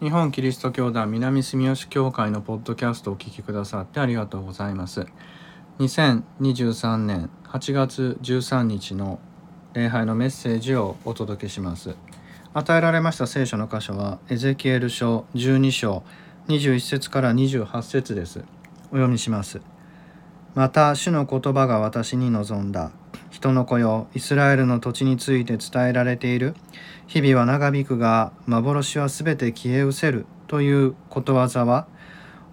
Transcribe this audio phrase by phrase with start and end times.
[0.00, 5.06] 日本キリスト教団南住吉教会のポッドキャストをお聞きくださってありがとうございます。
[5.80, 9.18] 2023年8月13日の
[9.74, 11.96] 礼拝のメッセージをお届けします。
[12.54, 16.04] 与えられました聖書の箇所はエゼキエル書12章
[16.46, 18.44] 21節から28節です。
[18.90, 19.60] お読みします。
[20.54, 22.92] また主の言葉が私に望んだ。
[23.30, 26.54] 人の子よイスラエルの土地について伝えられている。
[27.06, 31.86] 日々は長引くが幻はすべて消え失せるということわざは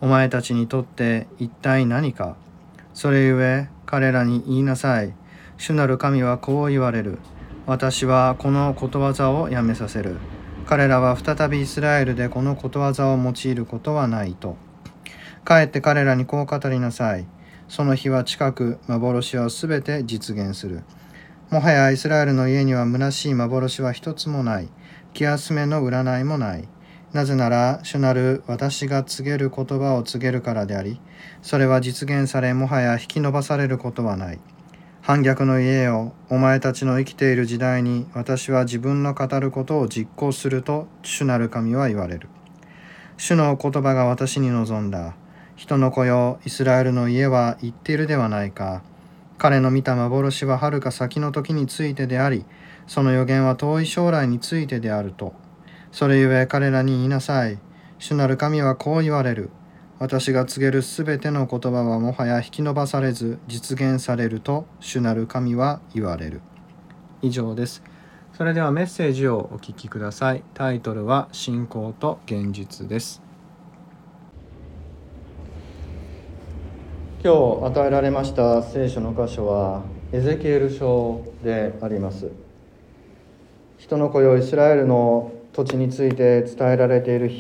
[0.02, 2.36] お前たちにとって一体何か。
[2.94, 5.14] それゆえ彼らに言いなさい。
[5.58, 7.20] 主なる神はこう言われる。
[7.66, 10.18] 私はこのことわざをやめさせる。
[10.66, 14.58] 彼らは再びイスラエルでこのことわざを用いることはないと。
[15.44, 17.26] かえって彼らにこう語りなさい。
[17.68, 20.84] その日は近く幻はすべて実現する。
[21.50, 24.70] もはやイスラエルの家には虚しい幻は一つもない。
[25.14, 26.68] 気休めの占いもない。
[27.14, 31.00] なぜなら主なる私が告げる言葉を告げるからであり、
[31.42, 34.40] それは実現されもはや引き延ばされることはない。
[35.02, 42.28] 反逆の家をお前たちの生きている時代に私は自分の語ることを実行すると主なる神は言われる。
[43.16, 45.16] 主の言葉が私に望んだ。
[45.56, 48.84] 人の子よ、イスラエルの家は言っているではないか。
[49.38, 52.46] 彼の見た幻ははるか先の時についてであり、
[52.88, 55.34] その予言は遠い将来についてであると。
[55.92, 57.58] それゆえ彼らに言いなさい。
[58.00, 59.50] 主なる神はこう言われる。
[59.98, 66.42] 私が告げるすべての言葉はもはや引き延ばされず実現されると主なる神は言われる。
[67.22, 67.82] 以上です。
[68.34, 70.44] それではメッセージをお聞きください。
[70.54, 73.25] タイトルは信仰と現実です。
[77.26, 79.82] 今日与えられました聖書の箇所は
[80.12, 82.30] エゼキエル書であります。
[83.80, 87.32] 人の子よイスラエルの土地について伝えられている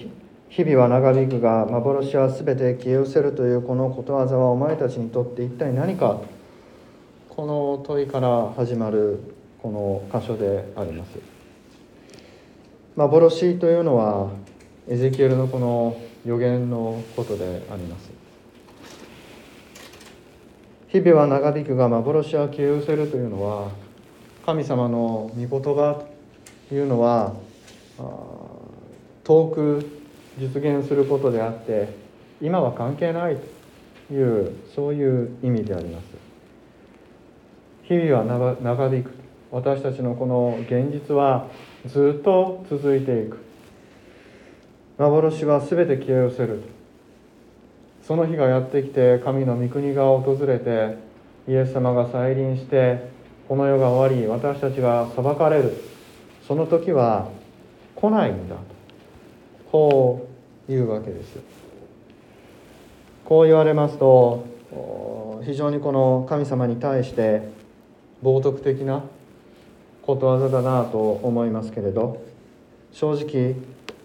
[0.49, 6.19] 日々は長引くが幻は全て消え失せるというこのことわざはお前たちにとって一体何か。
[7.29, 9.19] この問いから始まる
[9.61, 11.19] この箇所であります。
[12.95, 14.31] 幻というのは
[14.87, 15.95] エゼキエルのこの
[16.25, 18.24] 予言のことであります。
[20.95, 23.69] 日々は長引くが幻は消え失せるというのは
[24.45, 26.05] 神様の御言葉
[26.69, 27.33] というのは
[29.25, 29.89] 遠く
[30.39, 31.89] 実現することであって
[32.41, 33.35] 今は関係ない
[34.07, 36.05] というそういう意味であります。
[37.83, 39.11] 日々は長引く。
[39.51, 41.49] 私たちのこの現実は
[41.85, 43.39] ずっと続いていく。
[44.97, 46.61] 幻は全て消え失せる
[48.07, 50.97] その日がやってきて神の御国が訪れて
[51.47, 53.09] イエス様が再臨して
[53.47, 55.73] この世が終わり私たちが裁かれる。
[56.47, 57.29] その時は
[57.95, 58.61] 来ないんだと。
[59.71, 60.29] こ
[60.69, 61.37] ういうわけです
[63.25, 64.45] こう言われますと
[65.43, 67.49] 非常にこの神様に対して
[68.23, 69.03] 冒涜的な
[70.01, 72.23] ことわざだなと思いますけれど
[72.93, 73.55] 正直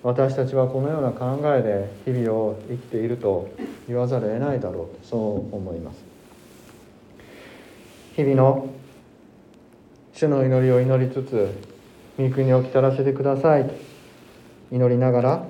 [0.02, 3.50] 私たちはこのような考えで日々を生きていると
[3.86, 6.02] 言わざるを得ないだろうとそう思います。
[8.16, 8.68] 日々の
[10.14, 11.54] 主の祈りを祈りつつ
[12.18, 13.66] 御国を来たらせてください。
[13.66, 13.74] と
[14.72, 15.44] 祈りながら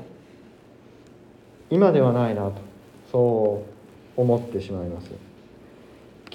[1.71, 2.55] 今ではないなと
[3.13, 3.65] そ
[4.17, 5.11] う思ってしまいます。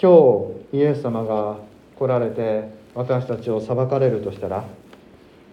[0.01, 1.57] 今日イエス様が
[1.97, 4.65] 来られて私たちを裁かれるとしたら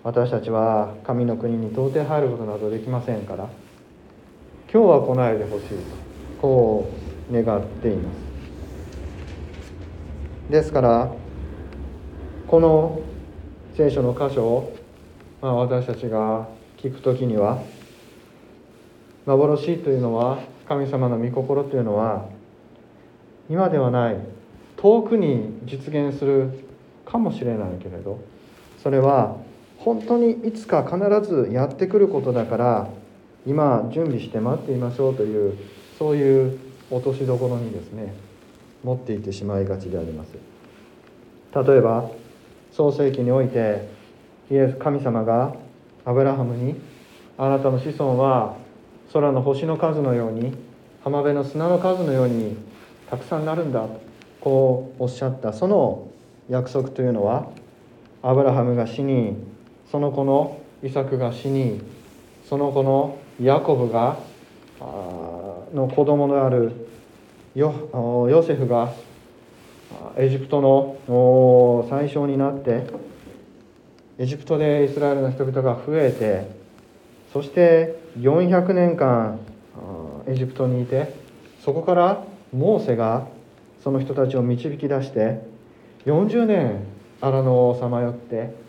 [0.04, 3.48] 私たちは神の国に到底入ることなどできませんから
[4.72, 5.74] 今日は来ないでほしいと
[6.40, 6.90] こ
[7.30, 8.32] う願っています。
[10.50, 11.12] ですから
[12.48, 13.00] この
[13.76, 14.76] 聖書の箇所を、
[15.40, 16.48] まあ、私たちが
[16.78, 17.62] 聞く時には
[19.24, 22.28] 幻というのは神様の御心というのは
[23.48, 24.16] 今ではない
[24.76, 26.66] 遠くに実現する
[27.06, 28.18] かもしれないけれど
[28.82, 29.36] それは
[29.84, 30.98] 本当にいつか必
[31.28, 32.88] ずやってくることだから
[33.46, 35.58] 今準備して待っていましょうという
[35.98, 36.58] そういう
[36.90, 38.14] 落としどころにですね
[38.84, 40.34] 持っていってしまいがちであります。
[41.54, 42.10] 例えば
[42.70, 43.88] 創世記において
[44.50, 45.54] イエス神様が
[46.04, 46.80] アブラハムに
[47.36, 48.56] あなたの子孫は
[49.12, 50.54] 空の星の数のように
[51.04, 52.56] 浜辺の砂の数のように
[53.10, 54.00] たくさんなるんだと
[54.40, 55.52] こうおっしゃった。
[55.52, 56.08] その
[56.48, 57.48] 約束というのは
[58.22, 59.36] アブラハムが死に
[59.92, 61.82] その子のイサクが死に
[62.48, 64.16] その子のヤコブが
[64.80, 66.88] の子供である
[67.54, 68.90] ヨヨセフが
[70.16, 70.62] エジプト
[71.06, 72.86] の最初になって
[74.18, 76.50] エジプトでイスラエルの人々が増えて
[77.30, 79.40] そして400年間
[80.26, 81.14] エジプトにいて
[81.62, 83.26] そこからモーセが
[83.84, 85.42] その人たちを導き出して
[86.06, 86.82] 40年
[87.20, 88.61] 荒野をさまよって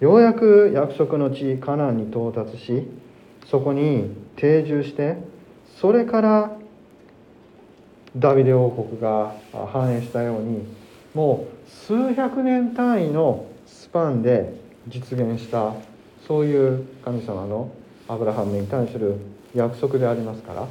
[0.00, 2.86] ようやく約束の地カナンに到達し
[3.46, 5.16] そこに定住して
[5.80, 6.56] それから
[8.16, 9.34] ダビデ王国が
[9.72, 10.66] 繁栄したように
[11.14, 14.54] もう数百年単位のスパンで
[14.88, 15.74] 実現した
[16.26, 17.70] そういう神様の
[18.08, 19.16] アブラハムに対する
[19.54, 20.66] 約束でありますから。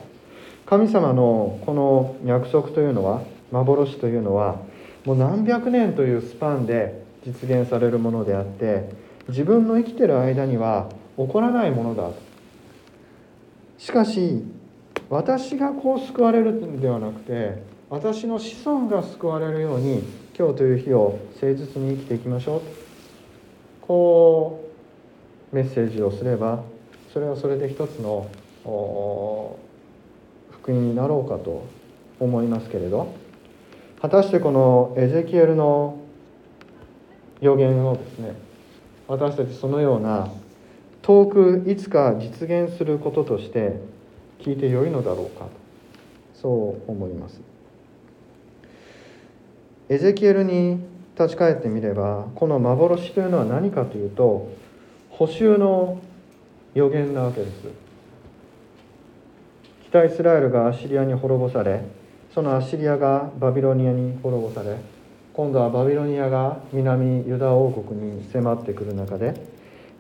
[0.67, 3.21] 神様のこの約束というのは
[3.51, 4.57] 幻というのは
[5.05, 8.89] もう何百年というスパンで実現されるものであって
[9.29, 12.11] 自分の生きてる間には起こらないものだ
[13.77, 14.43] しかし
[15.09, 20.03] 私がこう救われるのではなくて私の子孫が救われるように
[20.37, 22.61] 今日という日を誠実に生きていきましょう。
[23.81, 24.69] こ
[25.53, 26.61] うメッセージをすれば
[27.13, 28.29] それはそれで一つの
[30.51, 31.65] 福音になろうかと
[32.19, 33.27] 思いますけれど。
[33.99, 35.97] 果たしてこのエゼキエルの
[37.41, 38.35] 予言をですね
[39.07, 40.29] 私たちそのような
[41.01, 43.79] 遠くいつか実現することとして
[44.39, 45.51] 聞いてよいのだろうかと
[46.35, 47.39] そう思います。
[49.89, 50.81] エゼキエルに
[51.17, 54.49] 立ち返ってみればこの幻というのは何かというと
[55.09, 55.99] 補修の
[56.75, 57.87] 予言なわけです。
[59.89, 61.81] 北イスラエルがアッシリアに滅ぼされ
[62.33, 64.75] そのアッシリアがバビロニアに滅ぼされ
[65.37, 69.39] 今度はバビロニアが南ユダ王国に迫ってくる中で、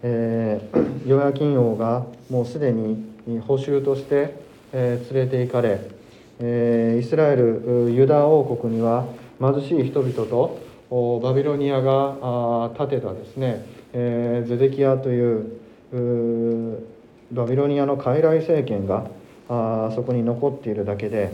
[0.01, 3.05] えー、 ヨヤキン王がもうすでに
[3.45, 4.33] 捕囚として、
[4.73, 5.79] えー、連れて行かれ、
[6.39, 9.05] えー、イスラエルユダ王国には
[9.39, 10.59] 貧しい人々と
[11.21, 13.63] バビロニアが建てたですね、
[13.93, 16.81] えー、ゼデキアという
[17.31, 19.05] バビロニアの傀儡政権が
[19.49, 21.31] あそこに残っているだけで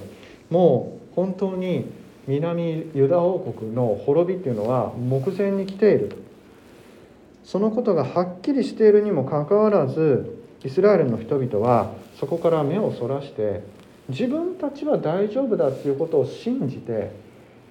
[0.50, 6.24] もう本当に南ユダ王国の滅びっていうのは目前に来ている。
[7.44, 13.62] そのことがはっきりしているにもかかわらずイスラエルの人々はそこから目をそらして
[14.08, 17.12] 自分たちは大丈夫だっていうことを信じて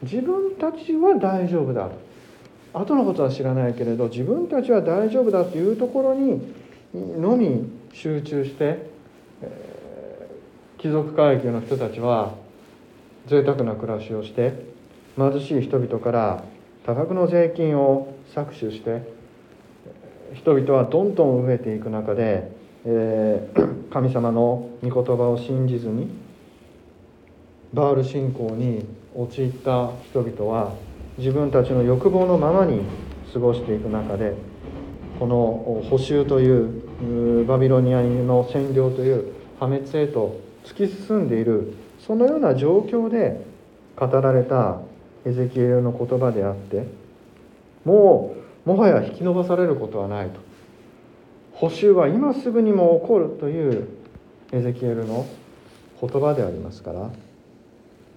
[0.03, 1.89] 自分たちは大丈夫だ。
[2.75, 6.55] 後のことは知らないけれど自分たちは大丈夫だというところに
[6.95, 8.91] のみ集中して、
[10.79, 12.35] 貴族階級の人たちは
[13.27, 14.53] 贅沢な暮らしをして
[15.17, 16.45] 貧しい人々から
[16.85, 19.03] 多額の税金を搾取して
[20.35, 22.51] 人々はどんどん増えていく中で、
[22.85, 26.09] えー、 神様の御言葉を信じずに
[27.73, 28.85] バール信仰に
[29.15, 30.73] 陥った人々は
[31.19, 32.81] 自分たちの欲望のままに
[33.33, 34.35] 過ごしていく中で
[35.19, 41.75] この補修というバビロニアの占領という破滅へと突き進んでいる
[42.07, 43.45] そのような状況で
[43.97, 44.81] 語られた
[45.25, 46.87] エゼキエルの言葉であって
[47.85, 48.35] も
[48.67, 50.41] うもはや引き延ばされることはないと。
[51.53, 53.89] 補修は今すぐにも起こるという
[54.53, 55.27] エゼキエルの
[56.01, 57.11] 言葉でありますから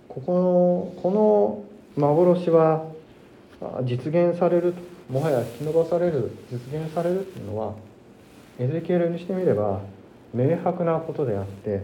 [0.10, 1.64] ここのこの
[2.02, 2.86] 幻は
[3.84, 4.74] 実現される
[5.10, 7.74] もはや引き延ばされる実現されるというのは
[8.58, 9.82] エゼキエルにしてみれば
[10.34, 11.84] 明白なことであって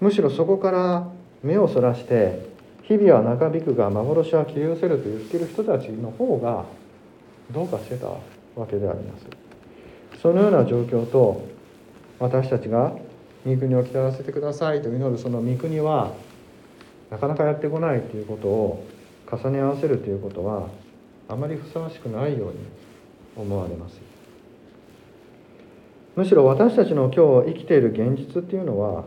[0.00, 1.08] むしろそこから
[1.42, 2.48] 目をそらして
[2.82, 6.64] 日々は長引くが幻は切り寄せると言っている人たちの方が
[7.50, 9.26] どうかしてたわけであります。
[10.20, 11.46] そのような状況と
[12.18, 12.92] 私たちが
[13.46, 16.12] 御国を来たらせてくださいと祈るその御国は
[17.10, 18.86] なかなかやってこないということを
[19.30, 20.68] 重ね合わせるということは
[21.28, 22.58] あまりふさわしくないように
[23.36, 24.00] 思われます。
[26.16, 29.04] むしろ私たちの今日生きている現実っていうのは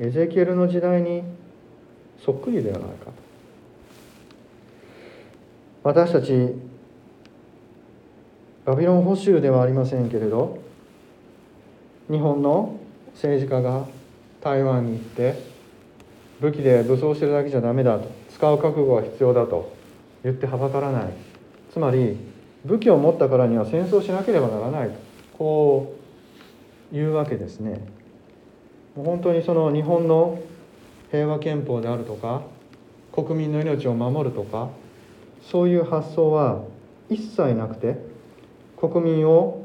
[0.00, 1.22] エゼキエルの時代に
[2.22, 3.12] そっくりではないかと。
[5.82, 6.54] 私たち
[8.64, 10.58] バビロン捕囚ではありませんけれど
[12.10, 12.76] 日本の
[13.12, 13.86] 政治家が
[14.40, 15.34] 台湾に行って
[16.40, 18.10] 武器で武装してるだけじゃダメだと。
[18.30, 19.72] 使う覚悟は必要だと。
[20.22, 21.12] 言ってはばからない。
[21.72, 22.16] つまり
[22.64, 24.94] 武器を持ったからには戦争しなければならないと。
[25.38, 25.94] こ
[26.92, 27.80] ういうわけですね。
[28.96, 30.38] もう本当にその日本の
[31.14, 32.42] 平和憲法であるとか
[33.12, 34.70] 国民の命を守るとか
[35.48, 36.64] そういう発想は
[37.08, 37.98] 一切なくて
[38.76, 39.62] 国民を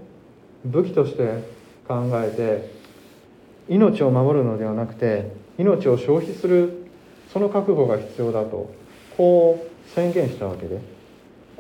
[0.63, 1.43] 武器として
[1.87, 6.85] 考えて命を守るのではなくて命を消費する
[7.33, 8.71] その覚悟が必要だと
[9.17, 10.79] こう宣言したわけで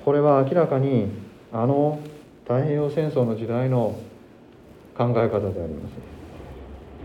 [0.05, 1.07] これは明らかに
[1.51, 1.99] あの
[2.43, 3.99] 太平洋戦争の時代の
[4.95, 5.89] 考え方でありま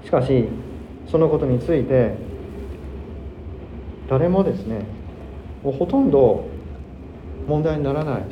[0.03, 0.07] す。
[0.07, 0.49] しかし
[1.11, 2.15] そのことについて
[4.09, 4.85] 誰もですね
[5.63, 6.47] もうほとんど
[7.47, 8.23] 問題にならない。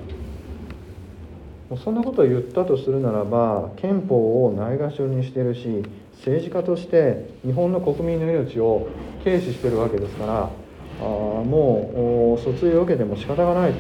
[1.71, 5.83] もうそんなことを言ったとするならば憲法をないがしろにしているし
[6.17, 8.89] 政治家として日本の国民の命を
[9.25, 10.51] 軽視しているわけですから
[11.01, 13.75] あもう訴追を受けても仕方がない。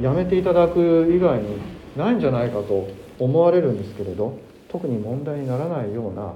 [0.00, 1.58] やめていただく以外に
[1.96, 2.88] ないんじゃないかと
[3.18, 4.36] 思われるんですけれど
[4.68, 6.32] 特に問題にならないような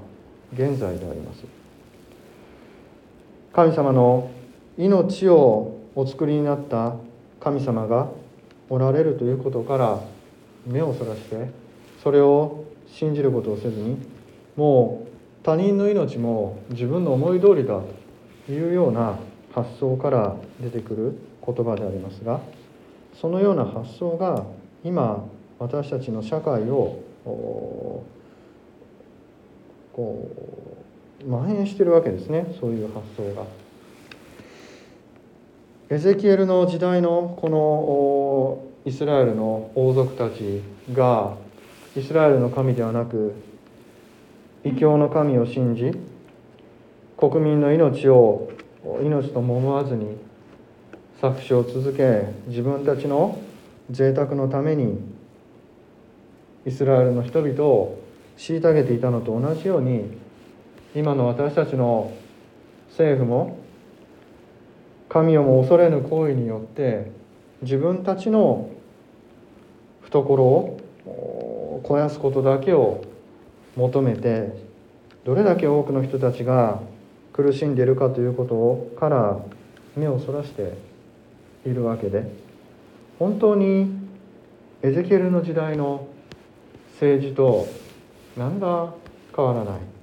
[0.53, 1.58] 現在であります。
[3.53, 4.29] 神様の
[4.77, 6.95] 命をお作りになった
[7.39, 8.09] 神様が
[8.69, 9.99] おられるということから
[10.65, 11.49] 目をそらして
[12.03, 13.97] それを信じることをせずに
[14.55, 17.81] もう他人の命も自分の思い通りだ
[18.45, 19.17] というような
[19.53, 22.39] 発想から出てくる言葉でありますが
[23.19, 24.45] そのような発想が
[24.83, 25.25] 今
[25.57, 28.05] 私たちの社会をこ
[29.95, 30.78] う
[31.27, 33.45] 蔓延してるわけですねそういう発想が。
[35.91, 40.61] エゼキエルの時代のこのイスラエルの王族たち
[40.93, 41.35] が
[41.95, 43.33] イスラエルの神ではなく
[44.63, 45.91] 異教の神を信じ
[47.17, 48.51] 国民の命を
[49.01, 50.15] 命とも思わずに
[51.21, 53.39] 搾取を続け自分たちの
[53.89, 54.99] 贅沢のために
[56.65, 57.99] イスラエルの人々を
[58.37, 60.05] 虐げていたのと同じように
[60.95, 62.11] 今の私たちの
[62.89, 63.59] 政府も
[65.07, 67.11] 神をも恐れぬ行為によって
[67.61, 68.69] 自分たちの
[70.03, 70.79] 懐を
[71.83, 73.03] 肥やすことだけを
[73.75, 74.53] 求めて
[75.25, 76.81] どれだけ多くの人たちが
[77.33, 79.39] 苦しんでいるかということから
[79.95, 80.73] 目をそらして
[81.65, 82.31] いるわけで
[83.19, 83.99] 本当に
[84.81, 86.07] エゼキエルの時代の
[86.93, 87.67] 政治と
[88.37, 88.93] 何ら
[89.35, 89.98] 変わらない。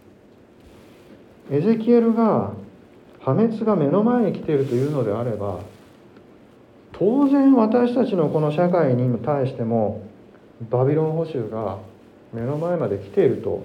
[1.50, 2.52] エゼキエルが
[3.20, 5.60] 破滅が目の前に来ているというのであれば
[6.92, 10.02] 当然私たちのこの社会に対しても
[10.70, 11.78] バビロン捕囚が
[12.32, 13.64] 目の前まで来ていると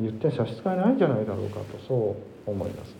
[0.00, 2.16] 言って差し支えないんじゃないだろうかとそ
[2.46, 2.94] う思います。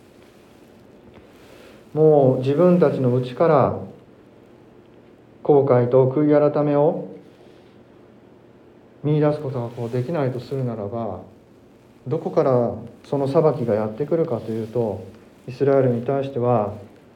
[1.93, 3.79] もう自分たちの内から
[5.43, 7.07] 後悔と悔い改めを
[9.03, 11.21] 見出すことがこうできないとするならば
[12.09, 12.73] どこから
[13.05, 15.05] その裁きがやってくるかというと
[15.47, 16.73] イスラエルに対しては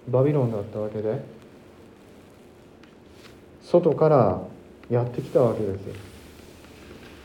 [0.08, 1.20] バビロンだったわけで
[3.64, 4.42] 外から
[4.92, 5.80] やってきたわけです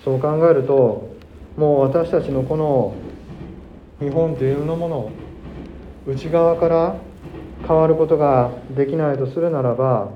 [0.02, 1.10] そう考えると
[1.58, 2.94] もう私たちのこの
[4.00, 5.10] 日本というのもの
[6.06, 6.96] 内側から
[7.66, 10.08] 変わることができないとするならば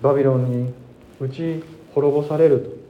[0.00, 0.74] バビロンに
[1.20, 1.62] 打ち
[1.94, 2.82] 滅ぼされると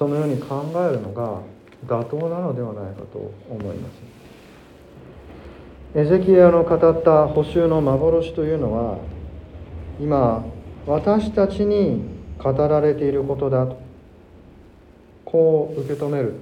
[0.00, 1.42] そのように考えるのが
[1.86, 3.92] 妥当なのではないかと思います。
[5.94, 8.96] エゼキヤの語った補修の幻というのは
[10.00, 10.42] 今
[10.86, 12.02] 私たちに
[12.42, 13.78] 語られていることだと
[15.26, 16.32] こう受け止める。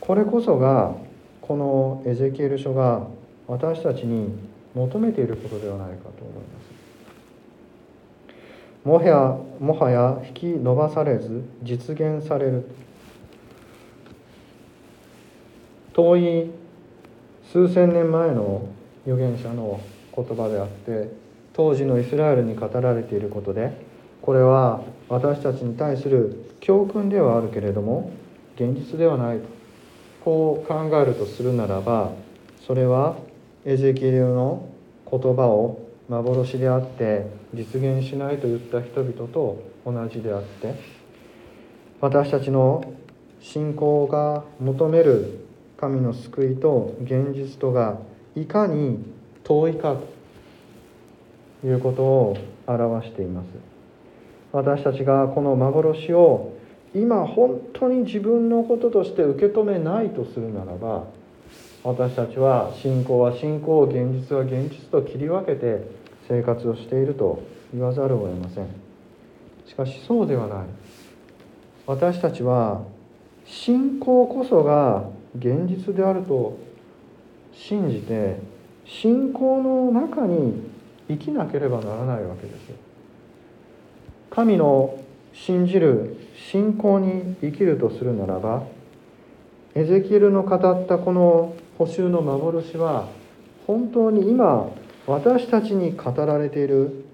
[0.00, 0.96] これこそが
[1.42, 3.06] このエゼキエル書が
[3.46, 4.36] 私たちに
[4.74, 6.75] 求めていることではないかと思います。
[8.86, 12.70] もはやもはや引き伸ばされず実現される。
[15.92, 16.50] 遠い
[17.50, 18.68] 数千年前の
[19.04, 19.80] 預言者の
[20.14, 21.10] 言葉であって
[21.52, 23.72] 当時のイスラエルに語られていることで
[24.22, 28.12] これは私たちに対する教訓ではあるけれども
[28.54, 29.48] 現実ではないと。
[30.24, 32.12] こう考えるとするならば
[32.66, 33.16] それは
[33.64, 34.68] エゼキエルの
[35.10, 40.74] 言葉を幻であって実現しないと言った人々と同じであって
[42.00, 42.92] 私たちの
[43.40, 45.46] 信仰が求める
[45.76, 47.98] 神の救いと現実とが
[48.34, 48.98] いかに
[49.44, 49.96] 遠いか
[51.62, 53.46] ということを表しています。
[54.52, 56.52] 私たちがこの幻を
[56.94, 61.04] 今本当に自分のこととして受け止めないとするならば
[61.86, 65.88] 私たちは信仰は信仰現実は現実と切り分けて
[66.26, 68.66] 生活をしていると言わざるを得ません。
[69.68, 70.66] しかしそうではない。
[71.86, 72.82] 私たちは
[73.44, 75.04] 信仰こそが
[75.38, 76.58] 現実であると
[77.52, 78.40] 信じて
[78.84, 80.68] 信仰の中に
[81.06, 82.56] 生きなければならないわけです。
[84.30, 84.98] 神の
[85.32, 86.16] 信じる
[86.50, 88.64] 信仰に生きるとするならば
[89.76, 93.08] エゼキエルの語ったこの補修の幻は
[93.66, 94.70] 本当に今
[95.06, 97.04] 私たちに語られている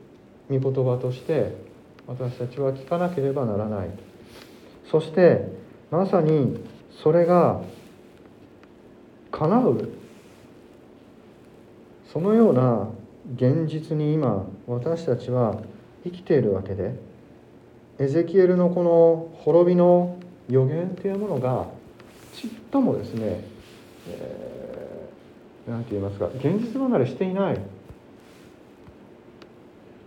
[0.50, 1.54] 御言葉として
[2.06, 3.90] 私たちは聞かなければならない。
[4.90, 5.48] そして
[5.90, 6.58] まさに
[7.02, 7.60] それが
[9.30, 9.88] 叶う。
[12.12, 12.88] そのような
[13.34, 15.62] 現実に今私たちは
[16.04, 16.94] 生きているわけで
[17.98, 21.66] エゼキエルのこの滅びの予言というものが
[22.34, 23.44] ちっともですね、
[24.08, 27.58] えー、て言いますか現実離れしていない。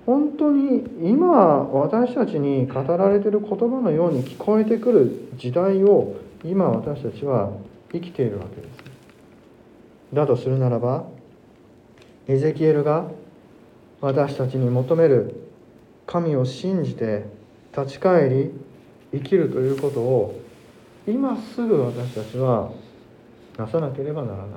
[0.06, 7.52] 本当に今私たちに語られてる言葉のように聞こえてくる時代を今私たちは
[7.92, 8.86] 生きているわけです。
[10.14, 11.06] だとするならば
[12.28, 13.10] エゼキエルが
[14.02, 15.50] 私たちに求める
[16.06, 17.26] 神を信じて
[17.76, 18.52] 立ち返り
[19.12, 20.40] 生きるということを
[21.08, 22.72] 今すぐ私たちは
[23.58, 24.48] なさなければならない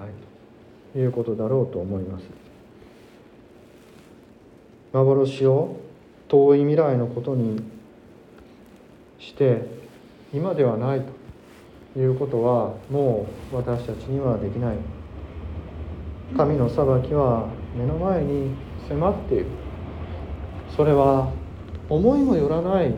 [0.92, 2.24] ということだろうと思います。
[4.92, 5.76] 幻を
[6.28, 7.62] 遠い未来のことに
[9.18, 9.66] して
[10.32, 11.02] 今ではない
[11.94, 14.76] ということはもう私たちにはできない。
[16.36, 18.54] 神の裁きは目の前に
[18.88, 19.46] 迫っている。
[20.76, 21.32] それは
[21.88, 22.94] 思いもよらない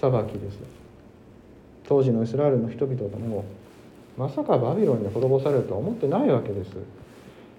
[0.00, 0.58] 裁きです。
[1.86, 3.44] 当時のイスラエルの人々も
[4.16, 6.70] まさかバビロンに滅ぼされるとは思ってないわけです。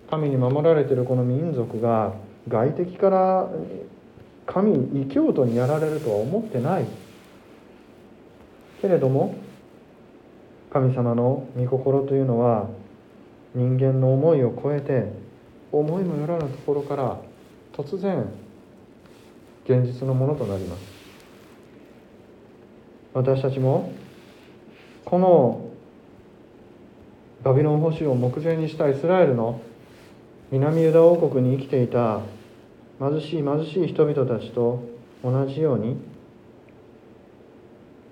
[0.10, 2.13] 神に守られているこの民族が
[2.48, 3.50] 外敵から
[4.45, 6.86] 神異教徒にやられるとは思ってない。
[8.81, 9.36] けれども
[10.72, 12.67] 神様の御心というのは
[13.55, 15.12] 人間の思いを超えて
[15.72, 17.17] 思いもよらぬところから
[17.74, 18.25] 突然
[19.65, 20.83] 現実のものとなります。
[23.13, 23.91] 私たちも
[25.05, 25.73] この
[27.44, 29.62] バビロン保守を目前にしたイスラエルの
[30.52, 32.22] 南ユダ王国に生きていた
[33.00, 34.82] 貧しい貧しい人々たちと
[35.24, 35.98] 同じように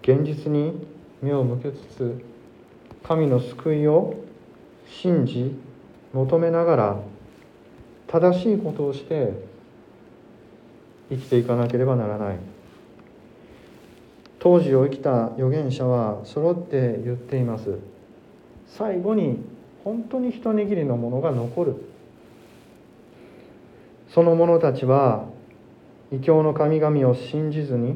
[0.01, 0.85] 現実に
[1.21, 2.25] 目を向けつつ
[3.03, 4.15] 神の救いを
[4.87, 5.57] 信じ
[6.13, 6.99] 求めながら
[8.07, 9.31] 正しいことをして
[11.09, 12.37] 生きていかなければならない。
[14.39, 17.90] 当時を生きた預言者は揃って言っています。
[18.77, 19.43] 最後に
[19.83, 21.75] 本当に一握りのものが残る。
[24.09, 25.25] その者たちは
[26.11, 27.95] 異教の神々を信じずに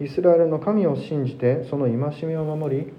[0.00, 2.92] イスラエルの神を信じてその戒めを守り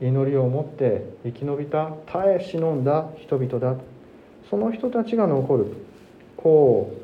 [0.00, 3.76] 祈りを持って生き延びた耐え忍んだ人々だ。
[4.50, 5.66] その人たちが残る。
[6.36, 6.96] こう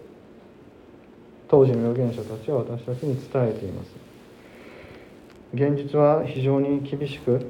[1.48, 3.90] 当時の預言者たちは私たちに伝えています。
[5.54, 7.46] 現実は非常に厳しく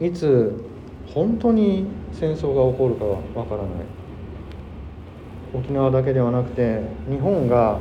[0.00, 0.52] いつ
[1.12, 3.70] 本当に戦争が起こるかはわからない。
[5.54, 7.78] 沖縄だけではなくて日本が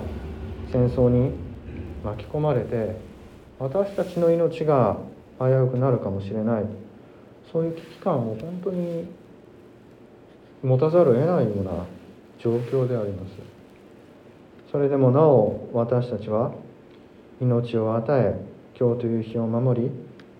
[0.71, 1.31] 戦争に
[2.03, 2.95] 巻き込まれて
[3.59, 4.97] 私たちの命が
[5.39, 6.65] 危うくなるかもしれない。
[7.51, 9.07] そういう危機感を本当に
[10.63, 11.85] 持たざるを得ないような
[12.39, 13.33] 状況であります。
[14.71, 16.51] それでもなお私たちは
[17.39, 18.39] 命を与え
[18.79, 19.91] 今日という日を守り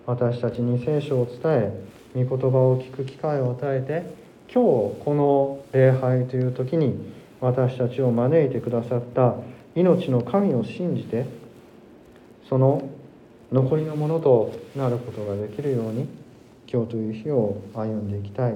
[0.06, 1.72] 私たちに聖書を伝え
[2.14, 9.34] 御言葉を聞く機会を与えて今日この礼拝という時に私たちを招いてくださった
[9.74, 11.26] 命の神を信じて
[12.48, 12.88] その
[13.50, 16.08] 残りのものとなることができるように
[16.72, 18.54] 今日という日を歩んでいきたい。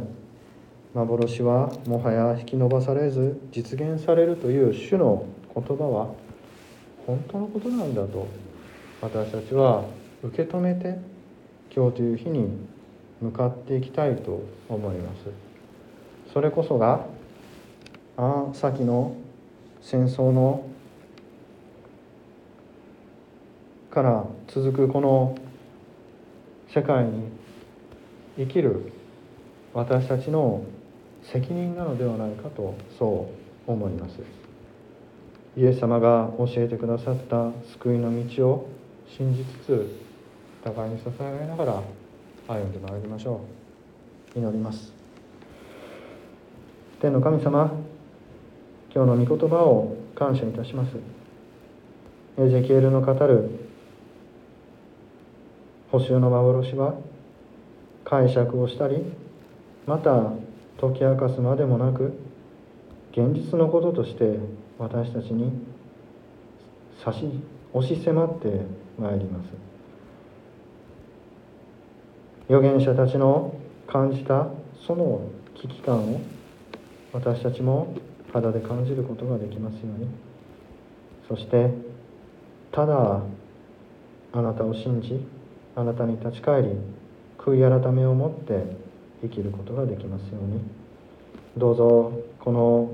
[0.94, 6.08] 幻はもはや引き延ばされず実現されるという主の言葉は
[7.06, 8.26] 本当のことなんだと
[9.00, 9.84] 私たちは
[10.22, 10.98] 受け止めて
[11.74, 12.48] 今日という日に
[13.20, 15.30] 向かっていきたいと思います。
[16.32, 17.06] それこそが
[18.16, 19.16] ああ先の
[19.80, 20.64] 戦争の
[23.90, 25.36] から続くこの
[26.72, 27.30] 世界に
[28.36, 28.92] 生きる
[29.72, 30.64] 私たちの
[31.22, 33.30] 責任なのではないかとそ
[33.66, 34.20] う思います。
[35.56, 38.68] イエス様が教えてくださった救いの道を
[39.08, 39.96] 信じつつ
[40.62, 41.82] 互いに支え合いながら
[42.48, 43.42] 歩んでまいりましょ
[44.34, 44.38] う。
[44.38, 44.90] 祈ります。
[46.98, 47.70] 天の神様
[48.94, 50.96] 今日の御言葉を感謝いたします。
[52.38, 53.50] エゼキエルの語る
[55.92, 56.94] 補修の幻は
[58.04, 59.04] 解釈をしたり
[59.86, 60.32] また
[60.80, 62.18] 解き明かすまでもなく
[63.12, 64.38] 現実のこととして
[64.78, 65.52] 私たちに
[67.04, 67.28] 差し
[67.74, 68.62] 押し迫って
[68.98, 69.77] まいります。
[72.48, 73.54] 預言者たちの
[73.86, 74.48] 感じた
[74.86, 75.20] その
[75.54, 76.20] 危機感を
[77.12, 77.94] 私たちも
[78.32, 80.08] 肌で感じることができますように。
[81.28, 81.70] そして
[82.72, 83.22] ただ
[84.32, 85.26] あなたを信じ
[85.76, 86.68] あなたに立ち返り
[87.38, 88.64] 悔い改めを持って
[89.22, 90.60] 生きることができますように。
[91.56, 92.90] どうぞこの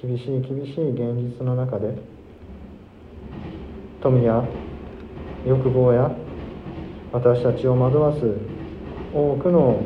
[0.00, 1.94] 厳しい厳しい現実の中で
[4.00, 4.44] 富や
[5.46, 6.10] 欲望や
[7.12, 8.51] 私たちを惑わす
[9.14, 9.78] 多くの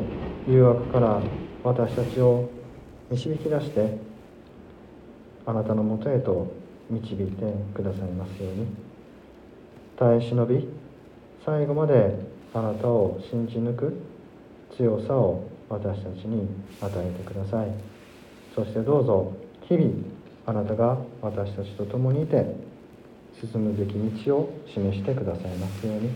[0.47, 1.21] 誘惑から
[1.61, 2.49] 私たちを
[3.11, 3.97] 導き出して
[5.45, 6.47] あなたのもとへと
[6.89, 8.67] 導いてくださいますように。
[9.97, 10.69] 耐え忍び
[11.45, 12.15] 最後まで
[12.53, 13.97] あなたを信じ抜く
[14.77, 16.47] 強さを私たちに
[16.81, 17.71] 与えてください。
[18.55, 19.33] そしてどうぞ
[19.67, 19.91] 日々
[20.45, 22.55] あなたが私たちと共にいて
[23.41, 23.93] 進むべき
[24.25, 26.11] 道を示してくださいますように。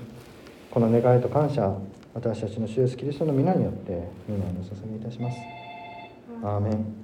[0.72, 1.76] この願いと感謝
[2.14, 5.38] 私たちの主イエスキリストの皆によって皆をお捧げいたします。
[6.44, 7.02] アーメン。